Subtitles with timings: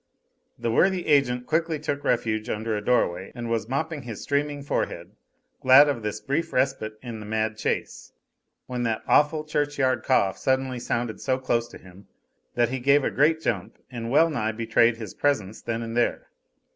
[0.57, 5.11] The worthy agent quickly took refuge under a doorway and was mopping his streaming forehead,
[5.61, 8.11] glad of this brief respite in the mad chase,
[8.65, 12.07] when that awful churchyard cough suddenly sounded so close to him
[12.55, 16.29] that he gave a great jump and well nigh betrayed his presence then and there.